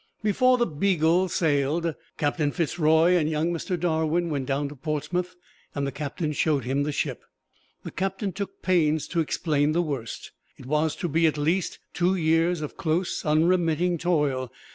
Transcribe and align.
Before 0.23 0.57
the 0.57 0.65
"Beagle" 0.65 1.29
sailed, 1.29 1.93
Captain 2.17 2.51
Fitz 2.51 2.79
Roy 2.79 3.15
and 3.15 3.29
young 3.29 3.53
Mr. 3.53 3.79
Darwin 3.79 4.31
went 4.31 4.47
down 4.47 4.67
to 4.69 4.75
Portsmouth, 4.75 5.35
and 5.75 5.85
the 5.85 5.91
Captain 5.91 6.31
showed 6.33 6.63
him 6.63 6.81
the 6.81 6.91
ship. 6.91 7.21
The 7.83 7.91
Captain 7.91 8.31
took 8.33 8.63
pains 8.63 9.07
to 9.09 9.19
explain 9.19 9.73
the 9.73 9.81
worst. 9.83 10.31
It 10.57 10.65
was 10.65 10.95
to 10.95 11.07
be 11.07 11.27
at 11.27 11.37
least 11.37 11.77
two 11.93 12.15
years 12.15 12.61
of 12.61 12.77
close, 12.77 13.23
unremitting 13.23 13.99
toil. 13.99 14.51